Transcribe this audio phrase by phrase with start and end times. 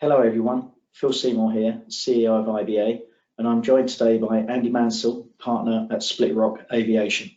[0.00, 3.00] Hello everyone, Phil Seymour here, CEO of IBA,
[3.36, 7.32] and I'm joined today by Andy Mansell, partner at Split Rock Aviation.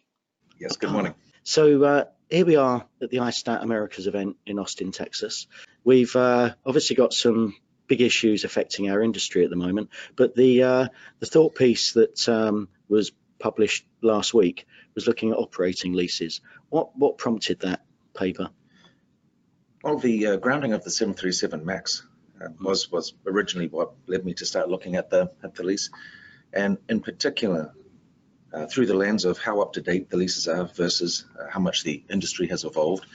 [0.60, 1.16] Yes, good morning.
[1.42, 5.47] So uh, here we are at the ISTAT Americas event in Austin, Texas.
[5.84, 7.55] We've uh, obviously got some
[7.88, 10.88] big issues affecting our industry at the moment, but the uh,
[11.18, 16.41] the thought piece that um, was published last week was looking at operating leases.
[16.70, 17.84] What what prompted that
[18.14, 18.52] paper?
[19.84, 22.05] Well, the uh, grounding of the 737 MAX
[22.60, 25.89] was was originally what led me to start looking at the at the lease,
[26.54, 27.74] and in particular
[28.54, 31.60] uh, through the lens of how up to date the leases are versus uh, how
[31.60, 33.06] much the industry has evolved.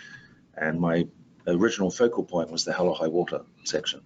[0.57, 1.07] And my
[1.47, 4.01] original focal point was the hell or high water section.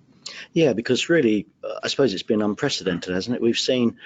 [0.53, 3.43] Yeah, because really, uh, I suppose it's been unprecedented, hasn't it?
[3.43, 3.97] We've seen,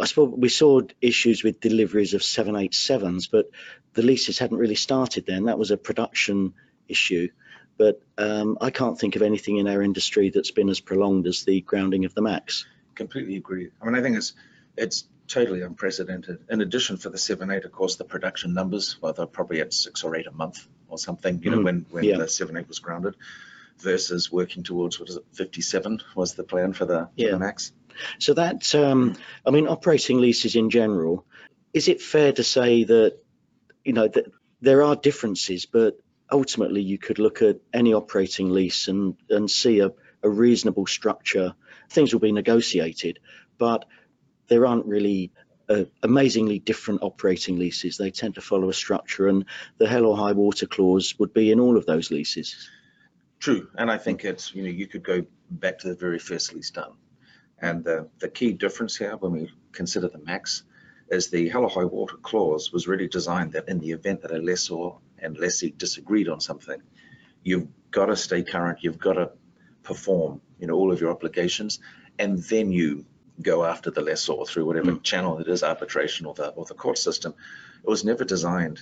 [0.00, 3.50] I suppose we saw issues with deliveries of 787s, but
[3.92, 5.44] the leases hadn't really started then.
[5.44, 6.54] That was a production
[6.88, 7.28] issue.
[7.76, 11.44] But um, I can't think of anything in our industry that's been as prolonged as
[11.44, 12.66] the grounding of the MAX.
[12.94, 13.70] Completely agree.
[13.82, 14.32] I mean, I think it's
[14.76, 16.38] it's totally unprecedented.
[16.48, 19.72] In addition, for the seven eight, of course, the production numbers, well, they're probably at
[19.72, 21.40] six or eight a month or something.
[21.42, 22.18] You know, mm, when when yeah.
[22.18, 23.16] the seven eight was grounded,
[23.78, 27.28] versus working towards what is it, 57 was the plan for the, yeah.
[27.28, 27.72] for the MAX.
[28.18, 31.24] So that, um, I mean, operating leases in general,
[31.72, 33.18] is it fair to say that
[33.84, 34.26] you know that
[34.60, 39.80] there are differences, but ultimately you could look at any operating lease and, and see
[39.80, 41.54] a, a reasonable structure.
[41.90, 43.18] Things will be negotiated,
[43.58, 43.84] but
[44.48, 45.32] there aren't really
[45.68, 47.96] uh, amazingly different operating leases.
[47.96, 49.44] They tend to follow a structure, and
[49.78, 52.68] the hell or high water clause would be in all of those leases.
[53.38, 56.54] True, and I think it's you know you could go back to the very first
[56.54, 56.92] lease done,
[57.58, 60.64] and the the key difference here when we consider the max
[61.10, 64.30] is the hell or high water clause was really designed that in the event that
[64.30, 64.92] a lessor
[65.24, 66.80] and lessee disagreed on something,
[67.42, 69.30] you've got to stay current, you've got to
[69.82, 71.78] perform, you know, all of your obligations,
[72.18, 73.04] and then you
[73.42, 75.02] go after the lessor through whatever mm.
[75.02, 77.34] channel it is, arbitration or the or the court system.
[77.82, 78.80] It was never designed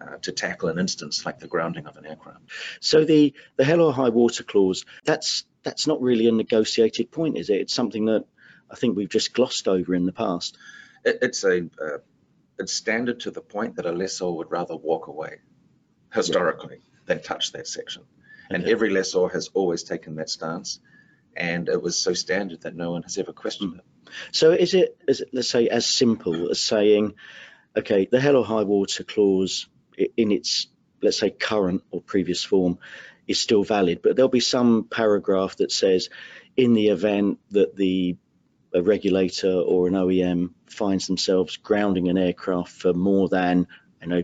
[0.00, 2.42] uh, to tackle an instance like the grounding of an aircraft.
[2.80, 7.36] So the the hell or high water clause that's that's not really a negotiated point,
[7.36, 7.60] is it?
[7.60, 8.24] It's something that
[8.70, 10.56] I think we've just glossed over in the past.
[11.04, 11.98] It, it's a uh,
[12.58, 15.38] it's standard to the point that a lessor would rather walk away
[16.16, 17.00] historically yeah.
[17.06, 18.02] than touch that section.
[18.50, 18.72] And okay.
[18.72, 20.80] every lessor has always taken that stance.
[21.36, 23.78] And it was so standard that no one has ever questioned mm.
[23.78, 23.84] it.
[24.32, 27.14] So is it, is it, let's say, as simple as saying,
[27.76, 29.68] okay, the hell or high water clause
[30.16, 30.68] in its,
[31.02, 32.78] let's say, current or previous form
[33.26, 36.08] is still valid, but there'll be some paragraph that says,
[36.56, 38.16] in the event that the
[38.76, 43.66] a regulator or an OEM finds themselves grounding an aircraft for more than,
[44.02, 44.22] you know,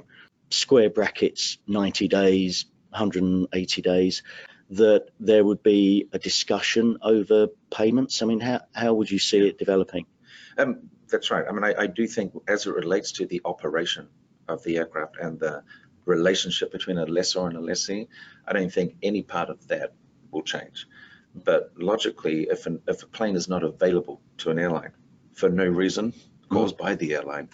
[0.53, 4.23] square brackets 90 days 180 days
[4.71, 8.23] that there would be a discussion over payments?
[8.23, 10.07] I mean how, how would you see it developing?
[10.59, 11.45] Um, that's right.
[11.49, 14.09] I mean I, I do think as it relates to the operation
[14.49, 15.63] of the aircraft and the
[16.05, 18.09] relationship between a lessor and a lessee
[18.49, 19.93] i don't think any part of that
[20.33, 20.87] will change.
[21.35, 24.93] But logically if, an, if a plane is not available to an airline
[25.33, 26.13] for no reason
[26.51, 26.79] caused mm.
[26.79, 27.49] by the airline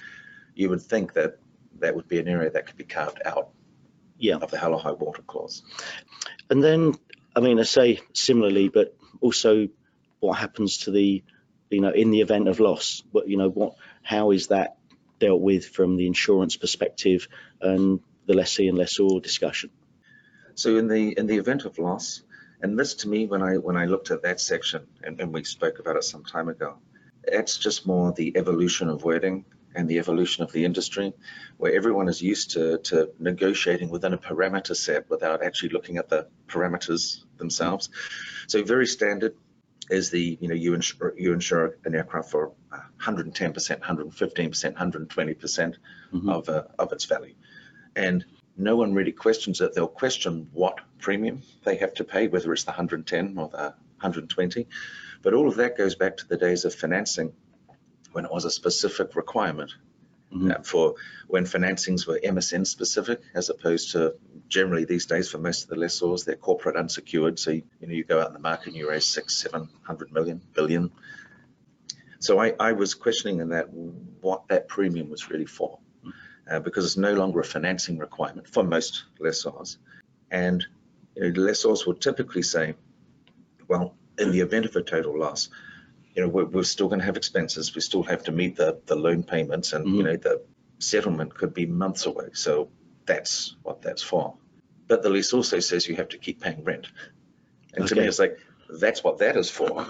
[0.54, 1.38] you would think that
[1.80, 3.50] that would be an area that could be carved out
[4.18, 4.36] yeah.
[4.36, 5.62] of the hell or high water clause.
[6.50, 6.94] And then,
[7.34, 9.68] I mean, I say similarly, but also
[10.20, 11.22] what happens to the,
[11.70, 14.76] you know, in the event of loss, but you know, what, how is that
[15.18, 17.28] dealt with from the insurance perspective
[17.60, 19.70] and the lessee and lessor discussion?
[20.54, 22.22] So in the in the event of loss,
[22.60, 25.44] and this to me, when I when I looked at that section, and, and we
[25.44, 26.78] spoke about it some time ago,
[27.22, 31.12] it's just more the evolution of wording and the evolution of the industry,
[31.56, 36.08] where everyone is used to, to negotiating within a parameter set without actually looking at
[36.08, 37.90] the parameters themselves.
[38.46, 39.34] So very standard
[39.90, 42.52] is the, you know, you insure, you insure an aircraft for
[43.00, 45.74] 110%, 115%, 120%
[46.12, 46.28] mm-hmm.
[46.28, 47.34] of, uh, of its value.
[47.96, 48.24] And
[48.56, 49.74] no one really questions it.
[49.74, 54.66] They'll question what premium they have to pay, whether it's the 110 or the 120.
[55.22, 57.32] But all of that goes back to the days of financing
[58.18, 59.76] when it was a specific requirement
[60.34, 60.50] mm-hmm.
[60.50, 60.96] uh, for
[61.28, 64.16] when financings were MSN specific, as opposed to
[64.48, 67.38] generally these days for most of the lessors, they're corporate unsecured.
[67.38, 70.12] So, you know, you go out in the market and you raise six, seven hundred
[70.12, 70.90] million, billion.
[72.18, 73.72] So I, I was questioning in that
[74.20, 75.78] what that premium was really for,
[76.50, 79.78] uh, because it's no longer a financing requirement for most lessors.
[80.28, 80.66] And
[81.14, 82.74] you know, lessors will typically say,
[83.68, 85.50] well, in the event of a total loss,
[86.18, 87.76] you know, we're, we're still going to have expenses.
[87.76, 89.94] We still have to meet the, the loan payments and, mm-hmm.
[89.94, 90.42] you know, the
[90.80, 92.30] settlement could be months away.
[92.32, 92.70] So
[93.06, 94.34] that's what that's for.
[94.88, 96.88] But the lease also says you have to keep paying rent.
[97.72, 97.94] And okay.
[97.94, 99.86] to me, it's like, that's what that is for.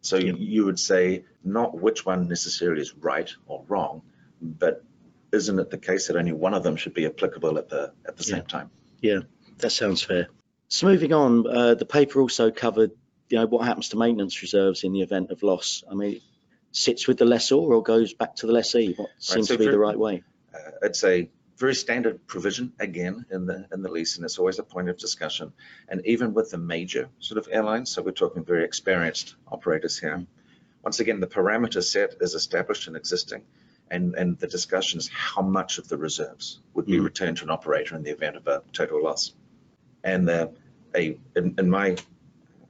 [0.00, 0.34] So Yeah.
[0.34, 4.02] you would say not which one necessarily is right or wrong,
[4.40, 4.84] but
[5.32, 8.16] isn't it the case that only one of them should be applicable at the at
[8.16, 8.36] the Yeah.
[8.36, 8.70] same time?
[9.00, 9.20] Yeah,
[9.56, 10.28] that sounds fair.
[10.68, 12.92] So moving on, uh, the paper also covered,
[13.30, 15.82] you know, what happens to maintenance reserves in the event of loss.
[15.90, 16.22] I mean, it
[16.72, 18.94] sits with the lessor or goes back to the lessee.
[18.96, 20.22] What seems so to be for- the right way?
[20.54, 24.58] Uh, I'd say very standard provision again in the in the lease, and it's always
[24.58, 25.52] a point of discussion.
[25.88, 30.24] And even with the major sort of airlines, so we're talking very experienced operators here.
[30.84, 33.42] Once again, the parameter set is established and existing,
[33.90, 37.04] and and the discussion is how much of the reserves would be Mm.
[37.04, 39.32] returned to an operator in the event of a total loss.
[40.04, 40.48] And uh,
[40.94, 41.96] a in, in my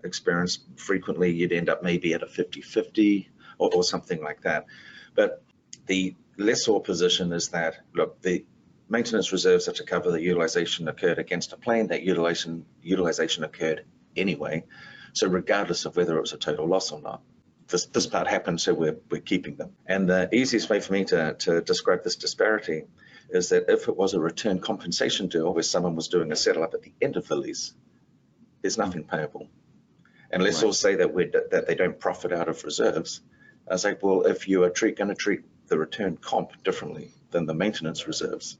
[0.04, 3.28] experience, frequently you'd end up maybe at a 50-50
[3.58, 4.66] or, or something like that.
[5.14, 5.42] But
[5.86, 8.44] the lessor position is that look, the
[8.88, 11.88] maintenance reserves are to cover the utilization occurred against a plane.
[11.88, 13.84] That utilization utilization occurred
[14.16, 14.64] anyway.
[15.12, 17.22] So regardless of whether it was a total loss or not,
[17.68, 19.72] this this part happened, so we're we're keeping them.
[19.86, 22.84] And the easiest way for me to to describe this disparity
[23.30, 26.62] is that if it was a return compensation deal where someone was doing a settle
[26.62, 27.74] up at the end of the lease,
[28.62, 29.48] there's nothing payable.
[30.30, 30.66] And let's Right.
[30.66, 33.20] all say that we that they don't profit out of reserves.
[33.68, 37.10] I was like, well, if you are treat, going to treat the return comp differently
[37.30, 38.58] than the maintenance reserves,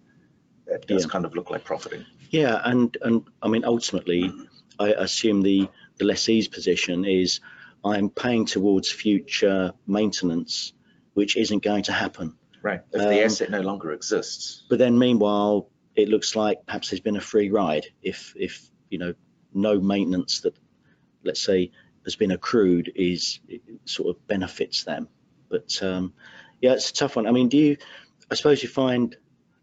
[0.66, 1.10] that does Yeah.
[1.10, 2.04] kind of look like profiting.
[2.30, 4.32] Yeah, and and I mean ultimately,
[4.78, 5.68] I assume the
[5.98, 7.40] the lessee's position is
[7.84, 10.72] I'm paying towards future maintenance,
[11.14, 12.34] which isn't going to happen.
[12.62, 12.80] Right.
[12.92, 17.00] If Um, the asset no longer exists, But then meanwhile, it looks like perhaps there's
[17.00, 19.14] been a free ride if if you know
[19.54, 20.54] no maintenance that
[21.24, 21.70] let's say
[22.04, 23.40] has been accrued is
[23.84, 25.08] sort of benefits them.
[25.48, 26.12] But um,
[26.60, 27.26] yeah, it's a tough one.
[27.26, 27.76] I mean, do you?
[28.30, 29.16] I suppose you find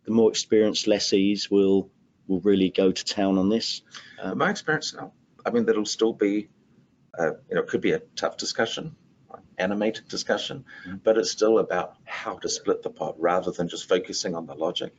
[0.06, 1.90] the more experienced lessees will
[2.28, 3.81] will really go to town on this.
[4.24, 5.13] in Um, my experience, no.
[5.46, 6.50] I mean, that'll still be,
[7.19, 8.96] uh, you know, it could be a tough discussion,
[9.60, 11.02] animated discussion, Mhm.
[11.04, 14.56] but it's still about how to split the pot rather than just focusing on the
[14.56, 14.96] logic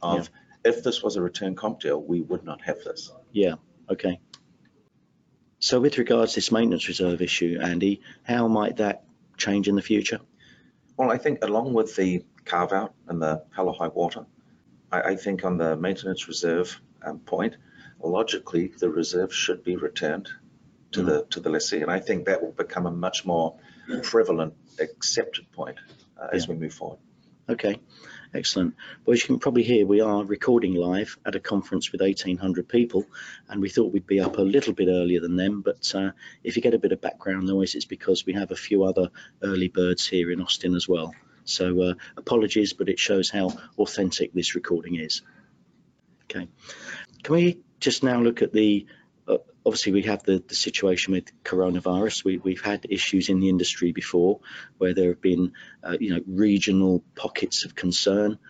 [0.00, 0.30] of
[0.64, 3.12] if this was a return comp deal, we would not have this.
[3.32, 3.56] Yeah,
[3.90, 4.18] okay.
[5.60, 9.04] So with regards to this maintenance reserve issue, Andy, how might that
[9.36, 10.20] change in the future?
[10.96, 14.24] Well, I think along with the carve out and the hell or high water,
[14.90, 17.56] I, I think on the maintenance reserve um, point,
[18.02, 20.28] logically the reserve should be returned
[20.92, 23.56] to the to the lessee, and I think that will become a much more
[24.02, 25.78] prevalent, accepted point
[26.20, 26.98] uh, as we move forward.
[27.48, 27.80] Okay,
[28.34, 28.74] excellent.
[29.04, 32.68] Well, as you can probably hear, we are recording live at a conference with 1,800
[32.68, 33.06] people,
[33.48, 35.62] and we thought we'd be up a little bit earlier than them.
[35.62, 36.10] But uh,
[36.44, 39.10] if you get a bit of background noise, it's because we have a few other
[39.42, 41.14] early birds here in Austin as well.
[41.44, 45.22] So uh, apologies, but it shows how authentic this recording is.
[46.24, 46.48] Okay,
[47.22, 48.86] can we just now look at the
[49.70, 52.24] obviously we have the, the situation with coronavirus.
[52.24, 54.40] We, we've had issues in the industry before
[54.78, 55.52] where there have been
[55.84, 58.40] uh, you know regional pockets of concern,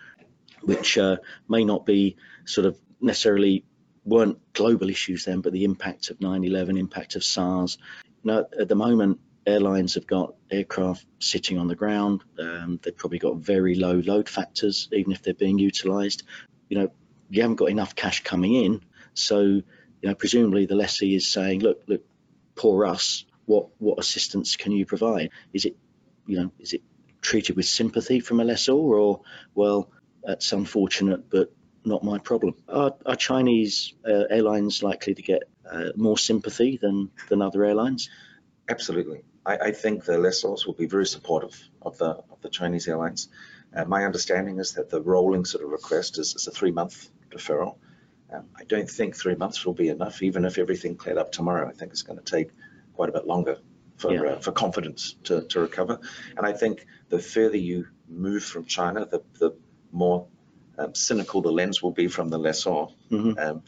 [0.63, 3.65] which uh, may not be sort of necessarily
[4.03, 7.77] weren't global issues then, but the impact of 9/11, impact of SARS.
[8.23, 12.23] Now at the moment, airlines have got aircraft sitting on the ground.
[12.39, 16.23] Um, they've probably got very low load factors, even if they're being utilised.
[16.67, 16.91] You know,
[17.29, 18.81] you haven't got enough cash coming in,
[19.13, 19.61] so
[20.01, 22.03] you know, presumably the lessee is saying, look, look,
[22.55, 23.25] poor us.
[23.45, 25.31] What what assistance can you provide?
[25.53, 25.75] Is it,
[26.25, 26.81] you know, is it
[27.21, 29.21] treated with sympathy from a lessor, or
[29.55, 29.89] well,
[30.23, 31.51] that's unfortunate, but
[31.83, 32.55] not my problem?
[32.69, 38.09] Are, are Chinese uh, airlines likely to get uh, more sympathy than than other airlines?
[38.69, 39.23] Absolutely.
[39.45, 43.27] I, I think the lessors will be very supportive of the of the Chinese airlines.
[43.75, 47.09] Uh, my understanding is that the rolling sort of request is, is a three month
[47.29, 47.77] deferral.
[48.31, 51.67] Um, I don't think three months will be enough, even if everything cleared up tomorrow.
[51.67, 52.49] I think it's going to take
[52.93, 53.57] quite a bit longer
[53.97, 54.21] for Yeah.
[54.33, 55.99] uh, for confidence to, to recover.
[56.37, 59.51] And I think the further you move from China, the the
[59.91, 60.27] more
[60.77, 62.85] um, cynical the lens will be from the lessor.
[63.11, 63.37] Mhm.
[63.37, 63.63] Um,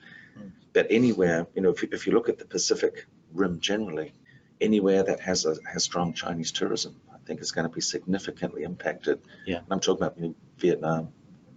[0.71, 4.13] but anywhere, you know, if, you- if you look at the Pacific Rim generally,
[4.61, 8.63] anywhere that has a has strong Chinese tourism, I think is going to be significantly
[8.63, 9.19] impacted.
[9.45, 9.57] Yeah.
[9.57, 11.09] And I'm talking about you know, Vietnam,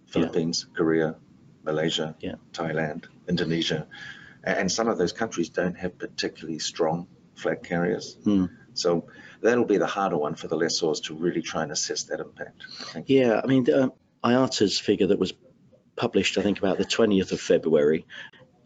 [0.07, 1.15] Philippines, Korea,
[1.67, 2.37] Malaysia, Yeah.
[2.53, 3.87] Thailand, Indonesia,
[4.43, 8.17] and some of those countries don't have particularly strong flag carriers.
[8.25, 8.47] Hmm.
[8.75, 9.09] So
[9.43, 12.63] that'll be the harder one for the lessors to really try and assess that impact.
[12.95, 13.05] I.
[13.07, 13.89] Yeah, I mean, uh,
[14.25, 15.35] IATA's figure that was
[15.97, 18.07] published, I think, about the 20th of February,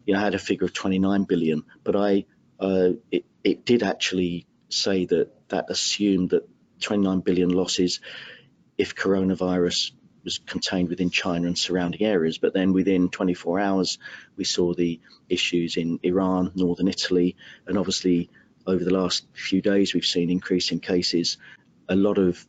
[0.05, 2.25] you know, had a figure of 29 billion, but I,
[2.59, 6.47] uh, it, it did actually say that that assumed that
[6.81, 7.99] 29 billion losses
[8.77, 9.91] if coronavirus
[10.23, 12.37] was contained within China and surrounding areas.
[12.37, 13.97] But then within 24 hours,
[14.35, 14.99] we saw the
[15.29, 17.35] issues in Iran, northern Italy,
[17.67, 18.29] and obviously
[18.67, 21.37] over the last few days, we've seen increasing cases.
[21.89, 22.45] A lot of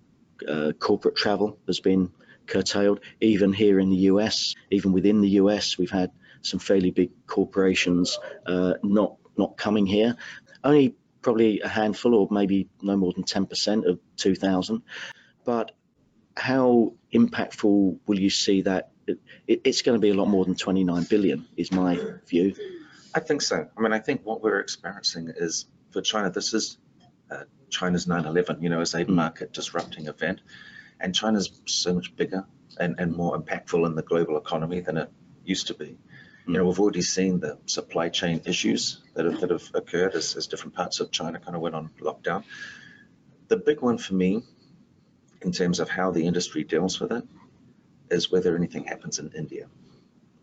[0.46, 2.10] uh, corporate travel has been
[2.46, 3.00] curtailed.
[3.20, 6.10] Even here in the US, even within the US, we've had
[6.42, 10.16] some fairly big corporations uh, not not coming here.
[10.62, 14.82] Only probably a handful, or maybe no more than 10% of 2,000.
[15.44, 15.72] But
[16.36, 18.90] how impactful will you see that?
[19.06, 19.18] It,
[19.64, 22.54] it's going to be a lot more than 29 billion, is my view.
[23.14, 23.68] I think so.
[23.76, 26.78] I mean, I think what we're experiencing is for China, this is
[27.30, 28.62] uh, China's 9/11.
[28.62, 30.40] You know, as a market disrupting event,
[31.00, 32.46] and China's so much bigger
[32.78, 35.10] and, and more impactful in the global economy than it
[35.44, 35.98] used to be.
[36.46, 40.36] You know, we've already seen the supply chain issues that have, that have occurred as,
[40.36, 42.44] as different parts of China kind of went on lockdown.
[43.48, 44.42] The big one for me,
[45.44, 47.24] in terms of how the industry deals with it,
[48.10, 49.68] is whether anything happens in India.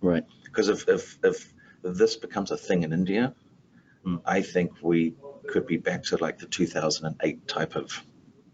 [0.01, 0.23] Right.
[0.43, 1.53] Because if, if, if
[1.83, 3.33] this becomes a thing in India,
[4.05, 4.21] Mm.
[4.25, 5.15] I think we
[5.47, 8.03] could be back to like the 2008 type of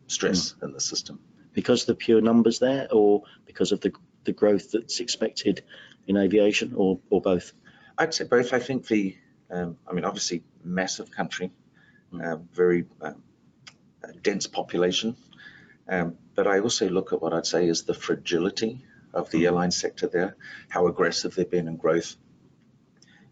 [0.07, 1.19] stress in the system.
[1.53, 3.93] Because of the pure numbers there, or because of the
[4.25, 5.63] the growth that's expected
[6.07, 7.53] in aviation, or or both?
[7.97, 8.53] I'd say both.
[8.53, 9.15] I think the,
[9.49, 11.51] um, I mean, obviously, massive country,
[12.21, 13.23] um, very um,
[14.03, 15.15] uh, dense population.
[15.87, 19.71] Um, but I also look at what I'd say is the fragility of the airline
[19.71, 20.35] sector there,
[20.69, 22.15] how aggressive they've been in growth.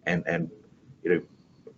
[0.06, 0.52] And, and
[1.04, 1.22] you know,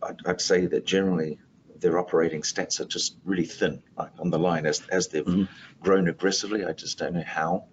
[0.04, 1.40] I'd, I'd say that generally
[1.80, 5.48] their operating stats are just really thin like on the line as, as they've Mhm.
[5.82, 6.66] grown aggressively.
[6.66, 7.66] I just don't know how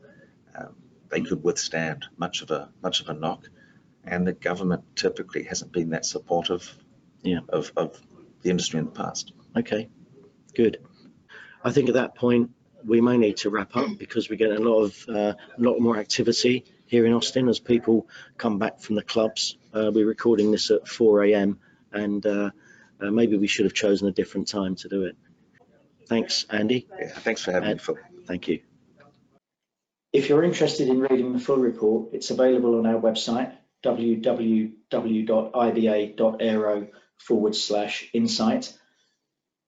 [0.56, 0.75] um,
[1.09, 3.49] they could withstand much of a much of a knock.
[4.04, 6.76] And the government typically hasn't been that supportive
[7.23, 7.40] Yeah.
[7.49, 8.00] of, of
[8.42, 9.32] the industry in the past.
[9.56, 9.88] Okay,
[10.54, 10.78] good.
[11.62, 12.50] I think at that point
[12.84, 15.78] we may need to wrap up because we get a lot of uh, a lot
[15.80, 19.56] more activity here in Austin as people come back from the clubs.
[19.72, 21.58] Uh, we're recording this at 4 a.m.
[21.92, 22.50] and uh,
[23.00, 25.16] uh, maybe we should have chosen a different time to do it.
[26.06, 26.86] Thanks, Andy.
[27.00, 27.96] Yeah, thanks for having me, Phil.
[28.26, 28.60] Thank you.
[30.12, 34.78] If you're interested in reading the full report, it's available on our website, www.iba.aero
[37.18, 38.78] forward slash insight.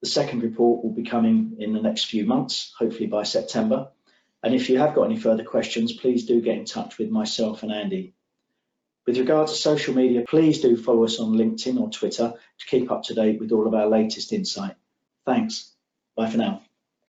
[0.04, 3.88] The second report will be coming in the next few months, hopefully by September.
[4.42, 7.62] And if you have got any further questions, please do get in touch with myself
[7.62, 8.12] and Andy.
[9.06, 12.90] With regard to social media, please do follow us on LinkedIn or Twitter to keep
[12.90, 14.76] up to date with all of our latest insight.
[15.24, 15.72] Thanks.
[16.14, 16.60] Bye for now.